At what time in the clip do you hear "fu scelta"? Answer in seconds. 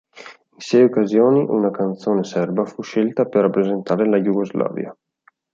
2.65-3.25